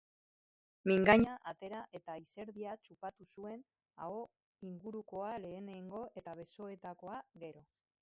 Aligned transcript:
Mingaina 0.91 1.35
atera 1.51 1.81
eta 1.99 2.15
izerdia 2.21 2.73
txupatu 2.87 3.29
zuen, 3.35 3.63
aho 4.07 4.19
ingurukoa 4.71 5.31
lehenengo 5.47 6.05
eta 6.23 6.39
besoetakoa 6.45 7.25
gero. 7.47 7.69